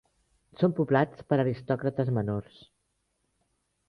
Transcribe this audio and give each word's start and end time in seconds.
Són 0.61 0.71
poblats 0.77 1.27
per 1.33 1.37
aristòcrates 1.43 2.09
menors. 2.19 2.57